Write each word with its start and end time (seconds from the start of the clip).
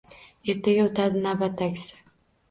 Ertaga 0.53 0.85
o’tadi 0.87 1.21
navbatdagisi 1.25 2.01